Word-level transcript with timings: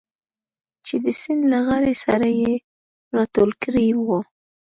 چې 0.85 0.95
د 1.05 1.07
سیند 1.21 1.43
له 1.53 1.59
غاړې 1.67 1.95
سره 2.05 2.27
یې 2.41 2.53
راټول 3.15 3.51
کړي 3.63 3.87
و. 4.05 4.07